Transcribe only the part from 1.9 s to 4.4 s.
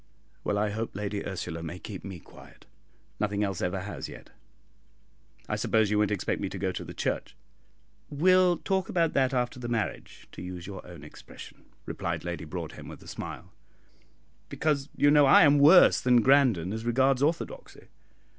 me quiet; nothing else ever has yet.